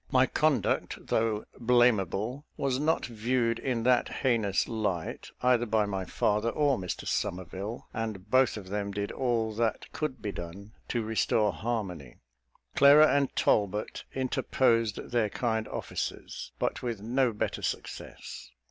[0.11, 6.49] My conduct, though blamable, was not viewed in that heinous light, either by my father
[6.49, 11.53] or Mr Somerville; and both of them did all that could be done to restore
[11.53, 12.15] harmony.
[12.75, 18.49] Clara and Talbot interposed their kind offices, but with no better success.